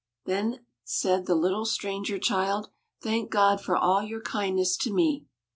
[0.25, 2.69] Then said the little stranger child:
[3.03, 5.27] "Thank God for all your kindness to me!"